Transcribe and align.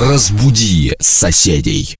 Разбуди 0.00 0.96
соседей. 0.98 1.94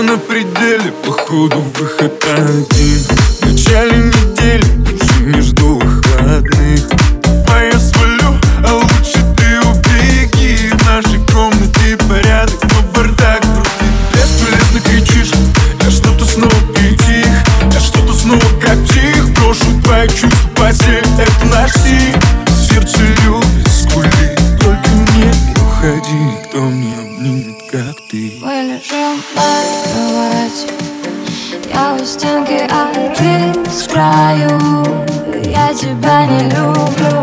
На 0.00 0.16
пределе, 0.16 0.92
походу 1.04 1.58
выход 1.76 2.24
один. 2.24 3.00
В 3.40 3.46
начале 3.50 3.96
недели, 3.96 4.64
уже 4.94 5.24
не 5.24 5.40
жду 5.40 5.77
tu 35.78 35.94
bannis 36.02 36.48
l'oubli. 36.54 37.17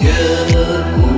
good. 0.00 1.09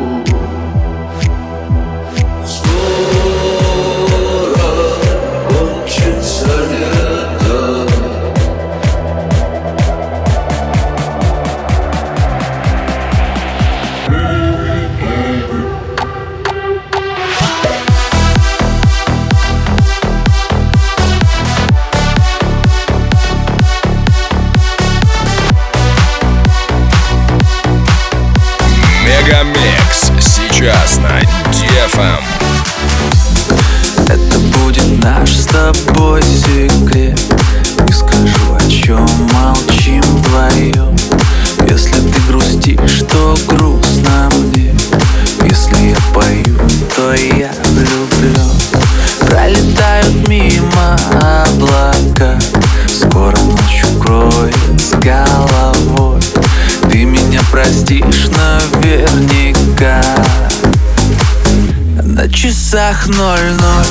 Часах 62.73 63.07
ноль-ноль 63.07 63.87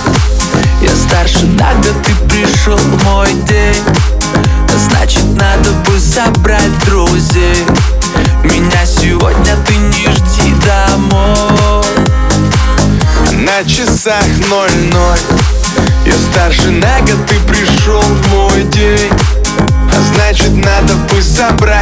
Я 0.82 0.90
старше 0.90 1.46
год, 1.46 2.04
ты 2.04 2.16
пришел 2.28 2.78
в 2.78 3.04
мой 3.04 3.32
день. 3.48 3.84
Значит, 4.90 5.24
надо 5.36 5.70
бы 5.86 6.00
собрать 6.00 6.86
друзей. 6.88 7.64
Меня 8.44 8.84
сегодня 8.84 9.56
ты 9.68 9.76
не 9.76 10.08
жди 10.12 10.56
домой. 10.66 11.86
На 13.34 13.64
часах 13.70 14.26
ноль-ноль 14.50 15.20
Я 16.08 16.14
старше 16.32 16.72
на 16.72 17.02
год, 17.02 17.28
ты 17.28 17.36
пришел 17.42 18.02
в 18.02 18.28
мой 18.30 18.64
день. 18.64 19.12
А 19.96 20.16
значит 20.16 20.56
надо 20.56 20.96
бы 20.96 21.22
собрать 21.22 21.81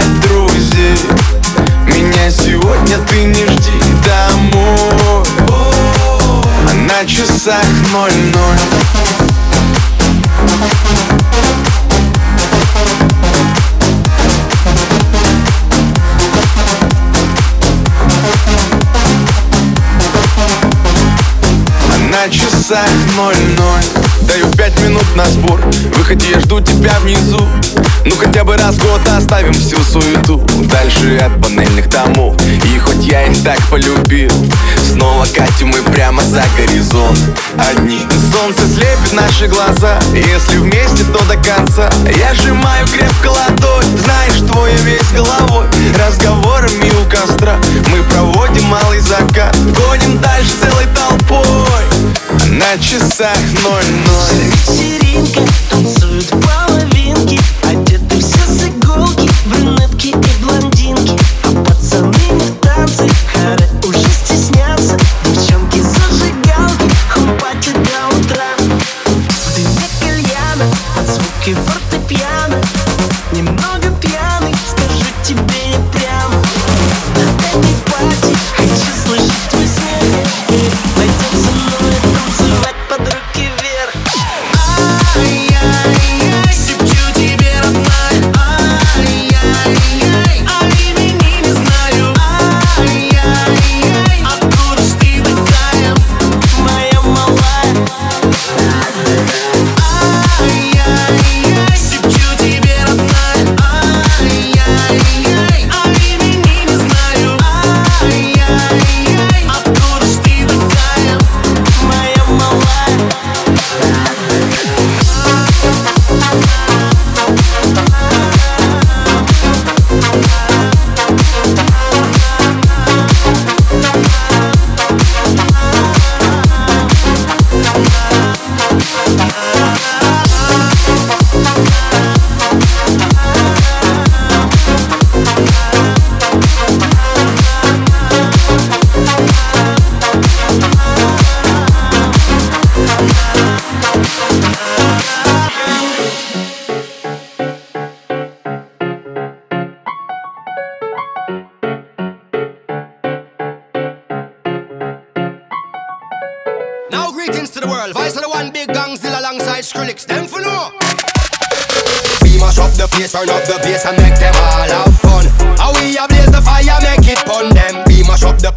часах 22.69 22.89
ноль-ноль. 23.15 23.83
Даю 24.21 24.45
пять 24.51 24.79
минут 24.81 25.05
на 25.15 25.25
сбор. 25.25 25.59
Выходи, 25.95 26.29
я 26.31 26.39
жду 26.39 26.61
тебя 26.61 26.99
внизу. 26.99 27.39
Ну 28.05 28.15
хотя 28.15 28.43
бы 28.43 28.57
раз 28.57 28.75
в 28.75 28.83
год 28.83 29.01
оставим 29.07 29.53
всю 29.53 29.77
суету. 29.83 30.37
Дальше 30.69 31.17
от 31.17 31.41
панельных 31.41 31.89
домов. 31.89 32.35
И 32.45 32.77
хоть 32.77 33.03
я 33.05 33.25
их 33.25 33.43
так 33.43 33.59
полюбил 33.69 34.31
Снова 34.83 35.25
катим 35.25 35.69
мы 35.69 35.81
прямо 35.91 36.21
за 36.21 36.43
горизонт. 36.57 37.19
Одни 37.57 38.01
Солнце 38.31 38.67
слепит 38.67 39.13
наши 39.13 39.47
глаза. 39.47 39.99
Если 40.13 40.57
вместе, 40.57 41.03
то 41.05 41.23
до 41.25 41.37
конца. 41.37 41.89
Я 42.17 42.35
сжимаю 42.35 42.85
крепко 42.87 43.29
ладонь. 43.29 43.97
Знаешь, 43.97 44.47
твой 44.47 44.73
весь 44.83 45.11
головой. 45.11 45.65
Разговорами 45.97 46.91
у 47.01 47.09
костра 47.09 47.57
Мы 47.91 48.03
проводим 48.03 48.65
малый 48.65 48.99
закат. 48.99 49.55
Гоним 49.57 50.19
дальше 50.19 50.51
целой 50.61 50.85
толпой 50.95 51.78
На 52.59 52.77
часах 52.77 53.37
ноль-ноль. 53.63 54.43
Вечеринка, 54.67 55.41
танцуют 55.69 56.27
половинки 56.27 56.68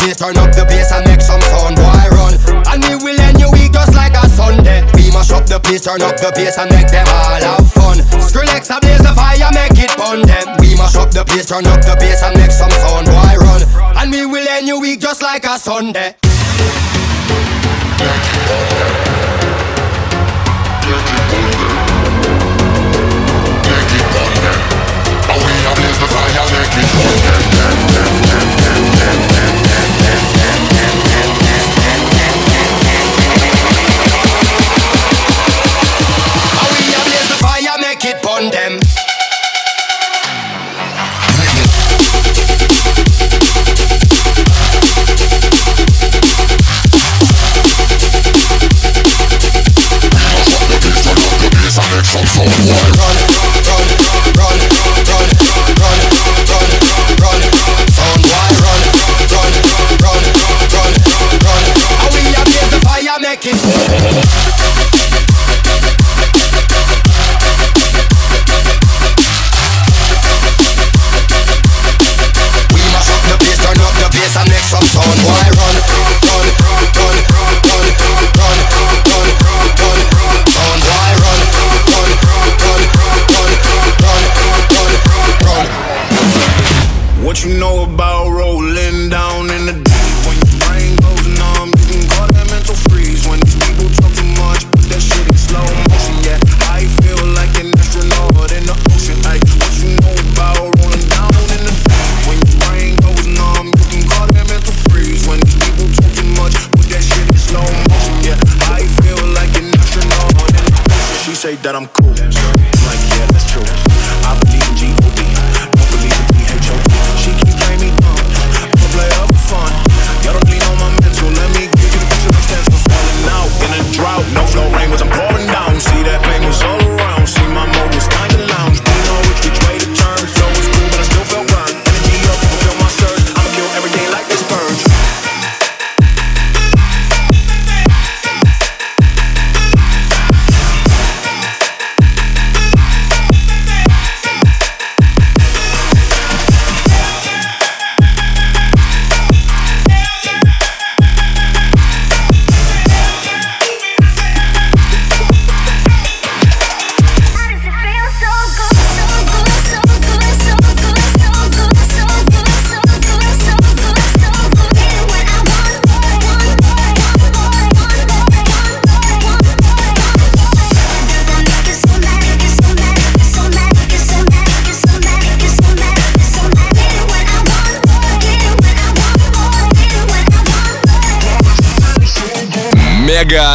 the 0.09 0.14
turn 0.14 0.37
up 0.38 0.50
the 0.54 0.64
bass 0.66 0.90
and 0.90 1.06
make 1.06 1.21
some 1.21 1.40
sound, 1.42 1.76
boy 1.76 2.06
run. 2.11 2.35
And 2.71 2.82
we 2.82 2.94
will 2.99 3.18
end 3.21 3.38
your 3.38 3.52
week 3.52 3.73
just 3.73 3.94
like 3.94 4.14
a 4.14 4.26
Sunday. 4.28 4.82
We 4.94 5.11
mash 5.14 5.30
up 5.30 5.47
the 5.47 5.61
place, 5.61 5.85
turn 5.85 6.02
up 6.02 6.18
the 6.18 6.32
bass 6.35 6.59
and 6.59 6.71
make 6.71 6.90
them 6.90 7.06
all 7.06 7.38
have 7.38 7.66
fun. 7.71 7.99
Skrillex 8.18 8.71
a 8.75 8.80
blaze 8.80 9.02
the 9.02 9.14
fire, 9.14 9.50
make 9.54 9.78
it 9.78 9.92
fun 9.94 10.23
them. 10.26 10.59
We 10.59 10.75
mash 10.75 10.97
up 10.97 11.11
the 11.11 11.25
place, 11.25 11.47
turn 11.47 11.66
up 11.66 11.80
the 11.82 11.94
bass 11.99 12.23
and 12.23 12.35
make 12.37 12.50
some 12.50 12.71
sound, 12.71 13.06
boy 13.06 13.35
run. 13.38 13.62
And 13.99 14.11
we 14.11 14.26
will 14.26 14.47
end 14.49 14.66
your 14.66 14.80
week 14.80 15.00
just 15.00 15.23
like 15.23 15.44
a 15.44 15.59
Sunday. 15.59 16.14
How 26.82 27.32
on 38.43 38.51
them. 38.51 38.82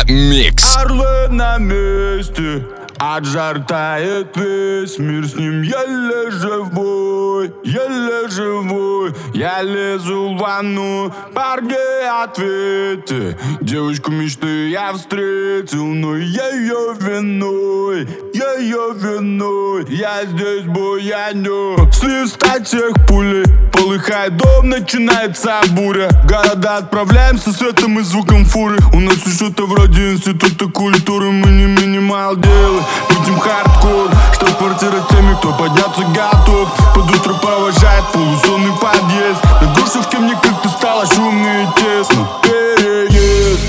Микс. 0.09 0.77
Орлы 0.77 1.27
на 1.29 1.57
месте, 1.57 2.65
Аджар 2.97 3.59
тает 3.65 4.37
весь 4.37 4.97
мир, 4.99 5.27
с 5.27 5.35
ним 5.35 5.61
еле 5.61 6.31
живой, 6.31 7.53
еле 7.65 8.29
живой. 8.29 9.13
Я 9.33 9.61
лезу 9.61 10.29
в 10.29 10.37
ванну, 10.37 11.13
парни, 11.33 12.23
ответы, 12.23 13.37
Девочку 13.59 14.11
мечты 14.11 14.69
я 14.69 14.93
встретил, 14.93 15.85
но 15.85 16.15
ее 16.15 16.95
виной 16.99 18.07
я 18.37 18.53
ее 18.59 18.93
вину, 18.93 19.79
Я 19.87 20.23
здесь 20.25 20.65
буяню. 20.65 21.75
С 21.91 22.03
листа 22.03 22.59
тех 22.59 22.93
пули 23.07 23.43
Полыхает 23.73 24.37
дом, 24.37 24.69
начинается 24.69 25.59
буря. 25.69 26.07
Города 26.29 26.77
отправляемся 26.77 27.51
светом 27.51 27.97
и 27.99 28.03
звуком 28.03 28.45
фуры. 28.45 28.77
У 28.93 28.99
нас 28.99 29.15
что-то 29.25 29.65
вроде 29.65 30.11
института 30.11 30.67
культуры 30.67 31.31
Мы 31.31 31.49
не 31.49 31.65
минимал 31.65 32.35
делы, 32.35 32.81
будем 33.09 33.39
хардкор 33.39 34.11
Что 34.33 34.45
квартира 34.53 35.03
теми, 35.09 35.35
кто 35.37 35.53
подняться 35.53 36.03
готов. 36.03 36.69
Под 36.93 37.09
утро 37.09 37.33
провожает 37.41 38.03
полусонный 38.13 38.73
подъезд. 38.79 39.43
На 39.61 39.73
Грушевке 39.73 40.19
мне 40.19 40.35
как-то 40.35 40.69
стало 40.69 41.07
шумно 41.07 41.63
и 41.63 41.81
тесно. 41.81 42.27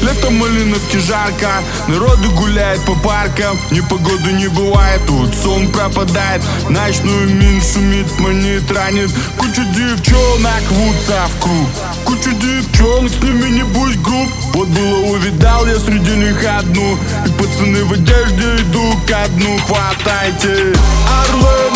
Лето 0.09 0.31
малиновки 0.31 0.97
жарко, 0.97 1.63
народы 1.87 2.29
гуляет 2.29 2.81
по 2.87 2.95
паркам 2.95 3.59
ни 3.71 3.81
погоды 3.81 4.33
не 4.33 4.49
бывает, 4.49 5.03
тут 5.07 5.35
сон 5.35 5.71
пропадает 5.71 6.43
Ночную 6.71 7.29
мин 7.29 7.61
шумит, 7.61 8.07
манит, 8.19 8.71
ранит 8.73 9.11
Куча 9.37 9.65
девчонок 9.65 10.63
вутся 10.71 11.29
в 11.29 11.43
круг 11.43 11.69
Куча 12.07 12.31
девчонок, 12.31 13.13
с 13.13 13.23
ними 13.23 13.51
не 13.51 13.63
будь 13.65 14.01
груб 14.01 14.29
Вот 14.55 14.69
было 14.69 15.13
увидал 15.13 15.67
я 15.67 15.79
среди 15.79 16.17
них 16.17 16.43
одну 16.59 16.97
И 17.27 17.31
пацаны 17.33 17.85
в 17.85 17.93
одежде 17.93 18.63
идут 18.63 18.97
ко 19.07 19.29
дну 19.29 19.59
Хватайте, 19.67 20.73
орлы! 21.21 21.68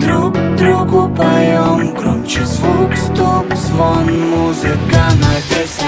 друг 0.00 0.32
другу 0.56 1.08
поем. 1.14 1.94
Громче 1.94 2.44
звук, 2.44 2.96
стук, 2.96 3.46
звон, 3.56 4.30
музыка 4.30 5.04
на 5.20 5.34
весь 5.50 5.80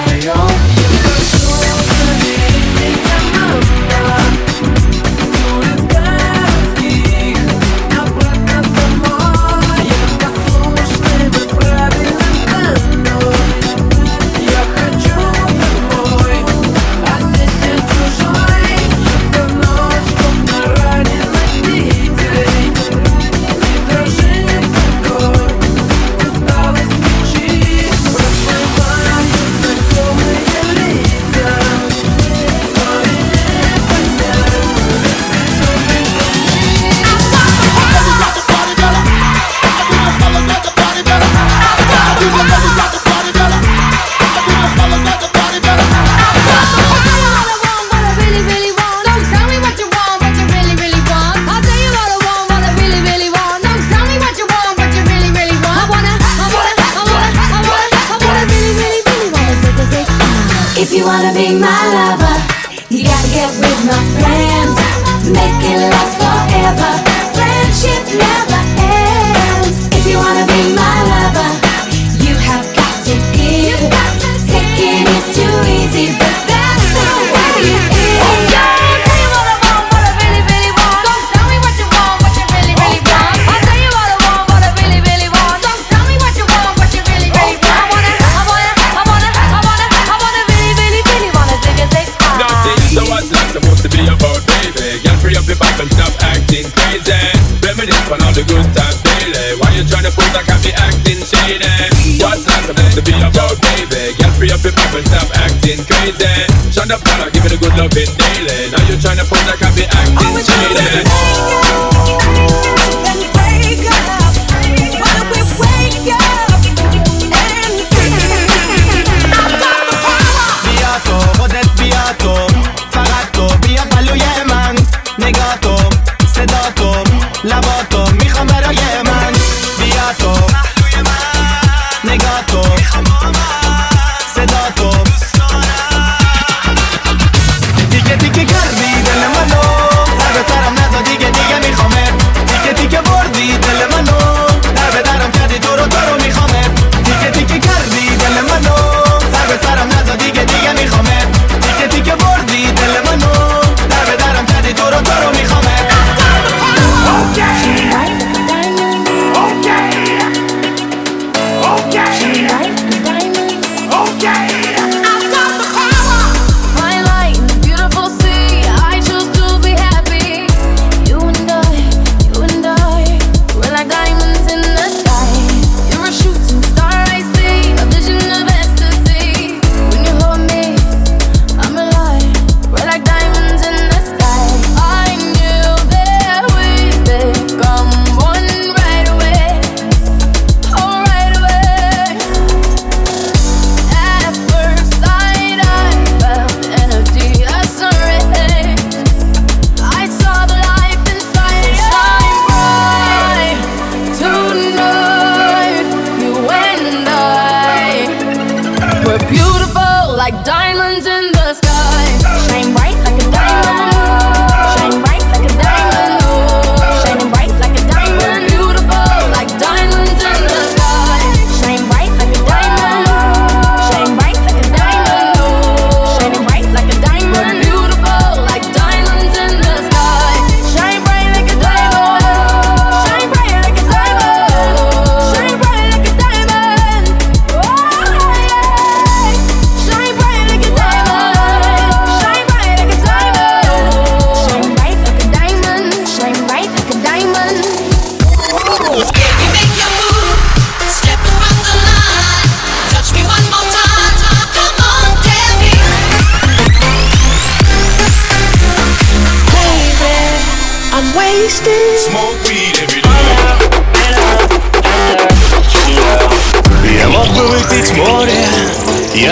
then. 106.19 106.45
Shine 106.69 106.91
the 106.91 106.99
power, 106.99 107.31
give 107.31 107.45
it 107.47 107.55
a 107.55 107.57
good 107.57 107.73
loving 107.79 108.11
daily. 108.19 108.69
Now 108.69 108.83
you're 108.85 108.99
trying 108.99 109.17
to 109.17 109.25
pose 109.25 109.39
can't 109.57 109.75
be 109.75 109.83
acting 109.87 110.43
shady 110.43 111.68